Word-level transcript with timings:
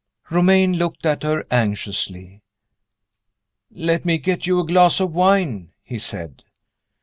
Romayne 0.31 0.77
looked 0.77 1.05
at 1.05 1.21
her 1.21 1.45
anxiously. 1.51 2.41
"Let 3.69 4.03
me 4.03 4.17
get 4.17 4.47
you 4.47 4.59
a 4.59 4.65
glass 4.65 4.99
of 4.99 5.13
wine," 5.13 5.73
he 5.83 5.99
said. 5.99 6.43